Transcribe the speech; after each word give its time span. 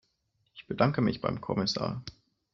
Ich 0.55 0.65
bedanke 0.65 1.01
mich 1.01 1.21
beim 1.21 1.41
Kommissar. 1.41 2.01